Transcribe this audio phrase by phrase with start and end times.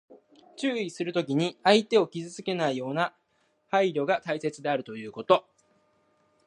[0.57, 3.15] 注意するときに、相手を傷つけないような
[3.69, 5.45] 配慮が大切であるということ。